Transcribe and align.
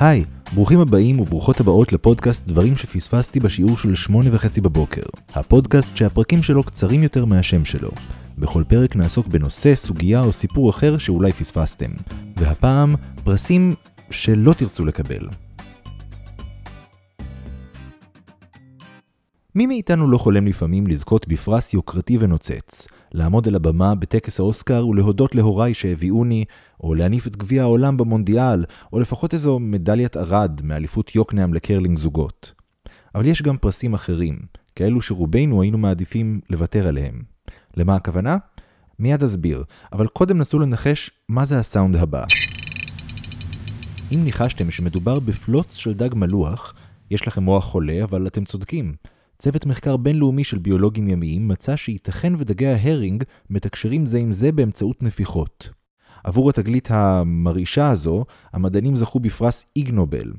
היי, 0.00 0.24
ברוכים 0.54 0.80
הבאים 0.80 1.20
וברוכות 1.20 1.60
הבאות 1.60 1.92
לפודקאסט 1.92 2.46
דברים 2.46 2.76
שפספסתי 2.76 3.40
בשיעור 3.40 3.76
של 3.76 3.94
שמונה 3.94 4.30
וחצי 4.32 4.60
בבוקר. 4.60 5.02
הפודקאסט 5.34 5.96
שהפרקים 5.96 6.42
שלו 6.42 6.62
קצרים 6.62 7.02
יותר 7.02 7.24
מהשם 7.24 7.64
שלו. 7.64 7.90
בכל 8.38 8.64
פרק 8.68 8.96
נעסוק 8.96 9.26
בנושא, 9.26 9.74
סוגיה 9.74 10.20
או 10.20 10.32
סיפור 10.32 10.70
אחר 10.70 10.98
שאולי 10.98 11.32
פספסתם. 11.32 11.90
והפעם, 12.36 12.94
פרסים 13.24 13.74
שלא 14.10 14.52
תרצו 14.52 14.84
לקבל. 14.84 15.28
מי 19.54 19.66
מאיתנו 19.66 20.10
לא 20.10 20.18
חולם 20.18 20.46
לפעמים 20.46 20.86
לזכות 20.86 21.28
בפרס 21.28 21.74
יוקרתי 21.74 22.16
ונוצץ, 22.20 22.86
לעמוד 23.12 23.48
על 23.48 23.54
הבמה 23.54 23.94
בטקס 23.94 24.40
האוסקר 24.40 24.86
ולהודות 24.86 25.34
להוריי 25.34 25.74
שהביאוני, 25.74 26.44
או 26.80 26.94
להניף 26.94 27.26
את 27.26 27.36
גביע 27.36 27.62
העולם 27.62 27.96
במונדיאל, 27.96 28.64
או 28.92 29.00
לפחות 29.00 29.34
איזו 29.34 29.58
מדליית 29.58 30.16
ארד 30.16 30.60
מאליפות 30.64 31.14
יוקנעם 31.14 31.54
לקרלינג 31.54 31.98
זוגות. 31.98 32.52
אבל 33.14 33.26
יש 33.26 33.42
גם 33.42 33.56
פרסים 33.58 33.94
אחרים, 33.94 34.38
כאלו 34.76 35.02
שרובנו 35.02 35.62
היינו 35.62 35.78
מעדיפים 35.78 36.40
לוותר 36.50 36.88
עליהם. 36.88 37.22
למה 37.76 37.96
הכוונה? 37.96 38.36
מיד 38.98 39.22
אסביר, 39.22 39.64
אבל 39.92 40.06
קודם 40.06 40.38
נסו 40.38 40.58
לנחש 40.58 41.10
מה 41.28 41.44
זה 41.44 41.58
הסאונד 41.58 41.96
הבא. 41.96 42.24
אם 44.14 44.24
ניחשתם 44.24 44.70
שמדובר 44.70 45.20
בפלוץ 45.20 45.76
של 45.76 45.94
דג 45.94 46.14
מלוח, 46.14 46.74
יש 47.10 47.28
לכם 47.28 47.42
מוח 47.42 47.64
חולה, 47.64 48.04
אבל 48.04 48.26
אתם 48.26 48.44
צודקים. 48.44 48.94
צוות 49.40 49.66
מחקר 49.66 49.96
בינלאומי 49.96 50.44
של 50.44 50.58
ביולוגים 50.58 51.08
ימיים 51.08 51.48
מצא 51.48 51.76
שייתכן 51.76 52.32
ודגי 52.38 52.66
ההרינג 52.66 53.24
מתקשרים 53.50 54.06
זה 54.06 54.18
עם 54.18 54.32
זה 54.32 54.52
באמצעות 54.52 55.02
נפיחות. 55.02 55.70
עבור 56.24 56.50
התגלית 56.50 56.88
המרעישה 56.90 57.90
הזו, 57.90 58.24
המדענים 58.52 58.96
זכו 58.96 59.20
בפרס 59.20 59.64
איגנובל. 59.76 60.32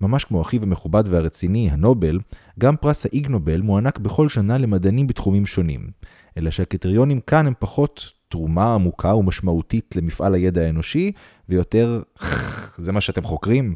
ממש 0.00 0.24
כמו 0.24 0.42
אחיו 0.42 0.62
המכובד 0.62 1.04
והרציני, 1.06 1.70
הנובל, 1.70 2.18
גם 2.58 2.76
פרס 2.76 3.06
האיגנובל 3.06 3.60
מוענק 3.60 3.98
בכל 3.98 4.28
שנה 4.28 4.58
למדענים 4.58 5.06
בתחומים 5.06 5.46
שונים. 5.46 5.90
אלא 6.36 6.50
שהקריטריונים 6.50 7.20
כאן 7.20 7.46
הם 7.46 7.54
פחות 7.58 8.12
תרומה 8.28 8.74
עמוקה 8.74 9.14
ומשמעותית 9.14 9.96
למפעל 9.96 10.34
הידע 10.34 10.60
האנושי, 10.60 11.12
ויותר, 11.48 12.02
זה 12.78 12.92
מה 12.92 13.00
שאתם 13.00 13.22
חוקרים? 13.22 13.74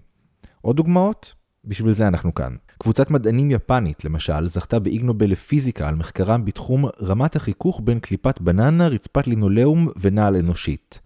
עוד 0.61 0.77
דוגמאות? 0.77 1.35
בשביל 1.67 1.93
זה 1.93 2.09
אנחנו 2.09 2.35
כאן. 2.35 2.57
קבוצת 2.79 3.11
מדענים 3.11 3.51
יפנית, 3.51 4.05
למשל, 4.05 4.49
זכתה 4.49 4.79
באיגנובל 4.79 5.31
לפיזיקה 5.31 5.89
על 5.89 5.95
מחקרם 5.95 6.45
בתחום 6.45 6.85
רמת 7.03 7.37
החיכוך 7.37 7.81
בין 7.85 7.99
קליפת 7.99 8.41
בננה, 8.41 8.89
רצפת 8.89 9.27
לינולאום 9.27 9.89
ונעל 10.01 10.37
אנושית. 10.37 11.01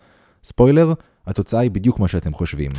ספוילר, 0.45 0.93
התוצאה 1.27 1.61
היא 1.61 1.71
בדיוק 1.71 1.99
מה 1.99 2.09
שאתם 2.09 2.35
חושבים. 2.35 2.71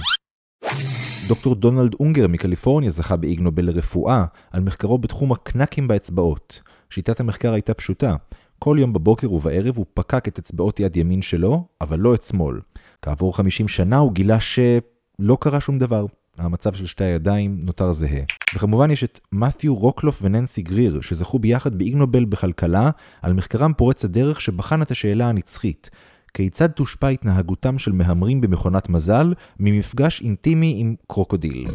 דוקטור 1.28 1.56
דונלד 1.56 1.96
אונגר 2.00 2.28
מקליפורניה 2.28 2.92
זכה 2.92 3.16
באיגנובל 3.16 3.66
לרפואה 3.66 4.26
על 4.52 4.62
מחקרו 4.62 4.98
בתחום 4.98 5.32
הקנקים 5.32 5.88
באצבעות. 5.88 6.62
שיטת 6.90 7.20
המחקר 7.20 7.54
הייתה 7.54 7.74
פשוטה. 7.74 8.16
כל 8.60 8.78
יום 8.80 8.94
בבוקר 8.94 9.32
ובערב 9.32 9.78
הוא 9.78 9.86
פקק 9.94 10.28
את 10.28 10.40
אצבעות 10.40 10.80
יד 10.80 10.98
ימין 10.98 11.22
שלו, 11.22 11.68
אבל 11.82 12.00
לא 12.00 12.16
את 12.16 12.22
שמאל. 12.22 12.60
כעבור 13.02 13.38
50 13.38 13.68
שנה 13.68 13.98
הוא 13.98 14.12
גילה 14.12 14.38
שלא 14.40 15.38
קרה 15.40 15.60
שום 15.60 15.80
דבר. 15.80 16.06
המצב 16.42 16.74
של 16.74 16.86
שתי 16.86 17.04
הידיים 17.04 17.58
נותר 17.60 17.92
זהה. 17.92 18.22
וכמובן 18.56 18.92
יש 18.92 19.04
את 19.04 19.20
מת'יו 19.32 19.76
רוקלוף 19.76 20.20
וננסי 20.22 20.62
גריר, 20.62 21.02
שזכו 21.02 21.40
ביחד 21.40 21.76
באיגנובל 21.76 22.26
בכלכלה, 22.26 22.90
על 23.22 23.34
מחקרם 23.34 23.74
פורץ 23.74 24.06
הדרך 24.06 24.42
שבחן 24.42 24.82
את 24.82 24.92
השאלה 24.92 25.30
הנצחית. 25.30 25.90
כיצד 26.34 26.68
תושפע 26.68 27.08
התנהגותם 27.08 27.80
של 27.80 27.92
מהמרים 27.92 28.42
במכונת 28.42 28.90
מזל 28.90 29.34
ממפגש 29.60 30.22
אינטימי 30.22 30.74
עם 30.78 30.96
קרוקודיל. 31.08 31.68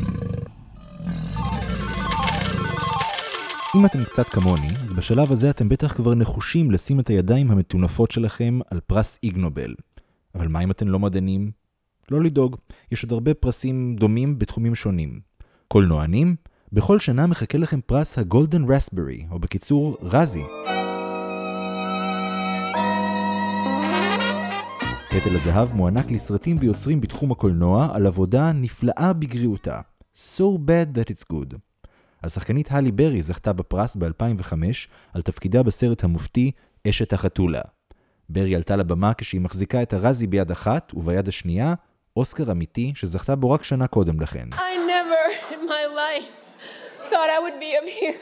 אם 3.76 3.86
אתם 3.86 4.04
קצת 4.04 4.26
כמוני, 4.26 4.68
אז 4.84 4.92
בשלב 4.92 5.32
הזה 5.32 5.50
אתם 5.50 5.68
בטח 5.68 5.92
כבר 5.92 6.14
נחושים 6.14 6.70
לשים 6.70 7.00
את 7.00 7.08
הידיים 7.08 7.50
המטונפות 7.50 8.10
שלכם 8.10 8.58
על 8.70 8.80
פרס 8.80 9.18
איגנובל. 9.22 9.74
אבל 10.34 10.48
מה 10.48 10.60
אם 10.60 10.70
אתם 10.70 10.88
לא 10.88 10.98
מדענים? 10.98 11.65
לא 12.10 12.22
לדאוג, 12.22 12.56
יש 12.92 13.02
עוד 13.02 13.12
הרבה 13.12 13.34
פרסים 13.34 13.96
דומים 13.96 14.38
בתחומים 14.38 14.74
שונים. 14.74 15.20
קולנוענים? 15.68 16.36
בכל 16.72 16.98
שנה 16.98 17.26
מחכה 17.26 17.58
לכם 17.58 17.80
פרס 17.86 18.18
הגולדן 18.18 18.64
רסברי, 18.64 19.26
או 19.30 19.38
בקיצור, 19.38 19.96
רזי. 20.02 20.42
פטל 25.10 25.36
הזהב 25.36 25.72
מוענק 25.72 26.10
לסרטים 26.10 26.56
ויוצרים 26.60 27.00
בתחום 27.00 27.32
הקולנוע 27.32 27.88
על 27.92 28.06
עבודה 28.06 28.52
נפלאה 28.52 29.12
בגריעותה. 29.12 29.80
So 30.16 30.42
bad 30.66 30.98
that 30.98 31.12
it's 31.12 31.32
good. 31.32 31.56
השחקנית 32.22 32.72
הלי 32.72 32.92
ברי 32.92 33.22
זכתה 33.22 33.52
בפרס 33.52 33.96
ב-2005 33.96 34.52
על 35.12 35.22
תפקידה 35.22 35.62
בסרט 35.62 36.04
המופתי 36.04 36.50
אשת 36.88 37.12
החתולה. 37.12 37.60
ברי 38.28 38.54
עלתה 38.54 38.76
לבמה 38.76 39.14
כשהיא 39.14 39.40
מחזיקה 39.40 39.82
את 39.82 39.92
הרזי 39.92 40.26
ביד 40.26 40.50
אחת, 40.50 40.92
וביד 40.94 41.28
השנייה, 41.28 41.74
אוסקר 42.16 42.50
אמיתי 42.52 42.92
שזכתה 42.94 43.36
בו 43.36 43.50
רק 43.50 43.64
שנה 43.64 43.86
קודם 43.86 44.20
לכן. 44.20 44.48
I 44.52 44.56
never 44.56 45.52
in 45.52 45.68
my 45.68 45.84
life 45.96 46.28
thought 47.10 47.30
I 47.36 47.38
would 47.44 47.58
be 47.60 47.70
up 47.76 47.86
here. 48.00 48.16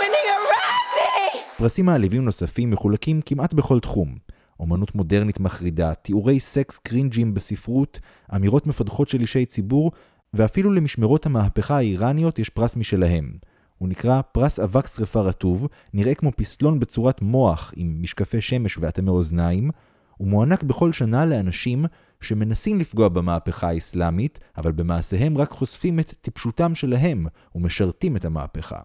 winning 0.00 0.26
a 0.34 0.38
Razzie! 0.50 1.38
פרסים 1.58 1.86
מעליבים 1.86 2.24
נוספים 2.24 2.70
מחולקים 2.70 3.20
כמעט 3.26 3.54
בכל 3.54 3.80
תחום. 3.80 4.14
אומנות 4.60 4.94
מודרנית 4.94 5.40
מחרידה, 5.40 5.94
תיאורי 5.94 6.40
סקס 6.40 6.78
קרינג'ים 6.78 7.34
בספרות, 7.34 8.00
אמירות 8.36 8.66
מפתחות 8.66 9.08
של 9.08 9.20
אישי 9.20 9.44
ציבור, 9.44 9.92
ואפילו 10.34 10.72
למשמרות 10.72 11.26
המהפכה 11.26 11.76
האיראניות 11.76 12.38
יש 12.38 12.48
פרס 12.48 12.76
משלהם. 12.76 13.32
הוא 13.78 13.88
נקרא 13.88 14.20
פרס 14.32 14.60
אבק 14.60 14.86
שרפה 14.86 15.20
רטוב, 15.20 15.68
נראה 15.94 16.14
כמו 16.14 16.32
פסלון 16.36 16.80
בצורת 16.80 17.22
מוח 17.22 17.72
עם 17.76 18.02
משקפי 18.02 18.40
שמש 18.40 18.78
ואטמי 18.78 19.10
אוזניים, 19.10 19.70
הוא 20.16 20.28
מוענק 20.28 20.62
בכל 20.62 20.92
שנה 20.92 21.26
לאנשים 21.26 21.84
שמנסים 22.20 22.78
לפגוע 22.78 23.08
במהפכה 23.08 23.68
האסלאמית, 23.68 24.38
אבל 24.56 24.72
במעשיהם 24.72 25.38
רק 25.38 25.50
חושפים 25.50 26.00
את 26.00 26.14
טיפשותם 26.20 26.74
שלהם 26.74 27.26
ומשרתים 27.54 28.16
את 28.16 28.24
המהפכה. 28.24 28.80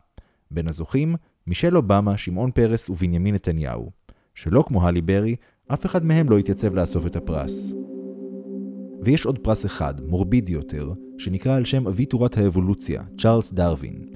בין 0.52 0.68
הזוכים, 0.68 1.16
מישל 1.47 1.78
אובמה, 1.78 2.18
שמעון 2.18 2.52
פרס 2.52 2.90
ובנימין 2.90 3.36
נתניהו. 3.36 3.92
שלא 4.36 4.64
כמו 4.68 4.88
הלי 4.88 5.02
ברי, 5.02 5.36
אף 5.68 5.86
אחד 5.86 6.06
מהם 6.06 6.30
לא 6.30 6.38
התייצב 6.38 6.75
לאסוף 6.75 7.06
את 7.06 7.16
הפרס. 7.16 7.74
ויש 9.02 9.25
עוד 9.25 9.40
פרס 9.40 9.66
אחד, 9.66 10.02
מורבידי 10.02 10.52
יותר, 10.52 10.94
שנקרא 11.18 11.56
על 11.56 11.66
שם 11.66 11.88
אבי 11.88 12.06
תורת 12.06 12.38
האבולוציה, 12.38 13.03
צ'ארלס 13.18 13.53
דרווין. 13.53 14.10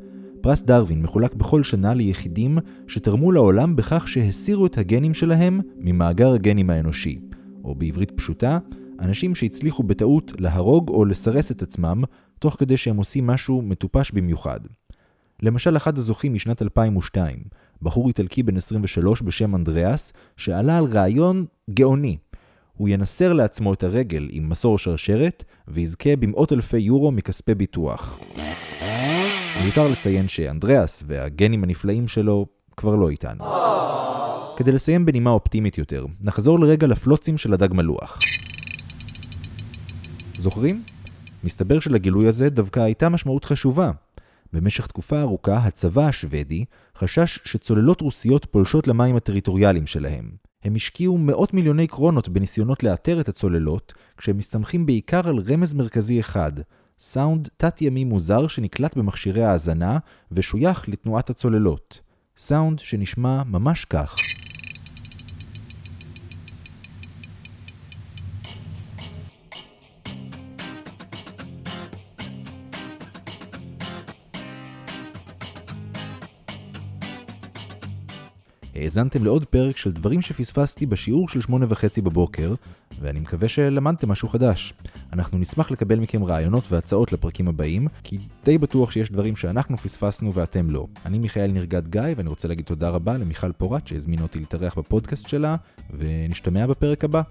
פרס 0.46 0.62
דרווין 0.62 1.02
מחולק 1.02 1.34
בכל 1.34 1.64
שנה 1.64 1.94
ליחידים 1.94 2.58
שתרמו 2.88 3.32
לעולם 3.32 3.76
בכך 3.76 4.08
שהסירו 4.08 4.66
את 4.66 4.78
הגנים 4.78 5.14
שלהם 5.14 5.60
ממאגר 5.78 6.34
הגנים 6.34 6.70
האנושי, 6.70 7.20
או 7.64 7.76
בעברית 7.76 8.12
פשוטה, 8.12 8.60
אנשים 9.00 9.36
שהצליחו 9.36 9.84
בטעות 9.84 10.34
להרוג 10.40 10.90
או 10.90 11.06
לסרס 11.06 11.52
את 11.52 11.62
עצמם, 11.62 12.04
תוך 12.40 12.56
כדי 12.60 12.78
שהם 12.78 12.98
עושים 12.98 13.28
משהו 13.28 13.62
מטופש 13.62 14.12
במיוחד. 14.12 14.60
למשל, 15.42 15.78
אחד 15.78 15.98
הזוכים 15.98 16.34
משנת 16.34 16.62
2002, 16.62 17.38
בחור 17.82 18.08
איטלקי 18.08 18.44
בן 18.44 18.58
23 18.58 19.22
בשם 19.22 19.56
אנדריאס, 19.56 20.14
שעלה 20.38 20.78
על 20.78 20.86
רעיון 20.86 21.46
גאוני. 21.70 22.18
הוא 22.78 22.90
ינסר 22.90 23.34
לעצמו 23.34 23.74
את 23.74 23.84
הרגל 23.84 24.28
עם 24.32 24.50
מסור 24.50 24.78
שרשרת, 24.78 25.44
ויזכה 25.68 26.16
במאות 26.16 26.54
אלפי 26.54 26.78
יורו 26.78 27.12
מכספי 27.12 27.56
ביטוח. 27.56 28.20
מיותר 29.64 29.88
לציין 29.92 30.28
שאנדריאס 30.28 31.04
והגנים 31.08 31.64
הנפלאים 31.64 32.08
שלו 32.08 32.46
כבר 32.78 32.96
לא 32.96 33.10
איתנו. 33.10 33.44
כדי 34.58 34.72
לסיים 34.72 35.06
בנימה 35.06 35.30
אופטימית 35.30 35.78
יותר, 35.78 36.06
נחזור 36.22 36.60
לרגע 36.60 36.88
לפלוצים 36.88 37.38
של 37.38 37.54
הדג 37.54 37.74
מלוח. 37.74 38.20
זוכרים? 40.38 40.84
מסתבר 41.44 41.80
שלגילוי 41.80 42.28
הזה 42.28 42.50
דווקא 42.50 42.80
הייתה 42.80 43.10
משמעות 43.10 43.46
חשובה. 43.46 43.92
במשך 44.54 44.88
תקופה 44.88 45.22
ארוכה 45.22 45.58
הצבא 45.58 46.08
השוודי 46.08 46.66
חשש 46.98 47.40
שצוללות 47.44 48.02
רוסיות 48.02 48.46
פולשות 48.46 48.88
למים 48.88 49.16
הטריטוריאליים 49.16 49.88
שלהם. 49.88 50.32
הם 50.64 50.76
השקיעו 50.76 51.18
מאות 51.18 51.54
מיליוני 51.54 51.88
קרונות 51.88 52.30
בניסיונות 52.30 52.84
לאתר 52.84 53.20
את 53.22 53.30
הצוללות, 53.30 53.94
כשהם 54.18 54.38
מסתמכים 54.38 54.86
בעיקר 54.86 55.30
על 55.30 55.40
רמז 55.48 55.74
מרכזי 55.74 56.20
אחד, 56.20 56.52
סאונד 57.00 57.50
תת-ימי 57.58 58.04
מוזר 58.04 58.48
שנקלט 58.48 58.98
במכשירי 58.98 59.44
ההאזנה 59.44 59.98
ושוייך 60.32 60.90
לתנועת 60.90 61.30
הצוללות. 61.30 62.00
סאונד 62.38 62.80
שנשמע 62.80 63.44
ממש 63.44 63.86
כך. 63.86 64.25
האזנתם 78.76 79.24
לעוד 79.24 79.46
פרק 79.46 79.78
של 79.78 79.92
דברים 79.92 80.22
שפספסתי 80.22 80.86
בשיעור 80.86 81.30
של 81.30 81.42
שמונה 81.42 81.66
וחצי 81.70 82.02
בבוקר, 82.02 82.54
ואני 83.02 83.20
מקווה 83.20 83.50
שלמדתם 83.50 84.10
משהו 84.10 84.30
חדש. 84.30 84.74
אנחנו 85.14 85.38
נשמח 85.38 85.72
לקבל 85.72 86.00
מכם 86.00 86.24
רעיונות 86.24 86.72
והצעות 86.72 87.14
לפרקים 87.14 87.48
הבאים, 87.48 87.88
כי 88.04 88.18
די 88.44 88.58
בטוח 88.58 88.92
שיש 88.92 89.12
דברים 89.12 89.36
שאנחנו 89.36 89.78
פספסנו 89.78 90.34
ואתם 90.34 90.70
לא. 90.70 90.88
אני 91.06 91.20
מיכאל 91.20 91.52
נרגד 91.52 91.88
גיא, 91.88 92.02
ואני 92.18 92.30
רוצה 92.30 92.48
להגיד 92.48 92.66
תודה 92.66 92.90
רבה 92.90 93.18
למיכל 93.18 93.52
פורט 93.52 93.88
שהזמינה 93.88 94.22
אותי 94.22 94.40
להתארח 94.40 94.78
בפודקאסט 94.78 95.28
שלה, 95.28 95.56
ונשתמע 95.98 96.68
בפרק 96.68 97.04
הבא. 97.04 97.22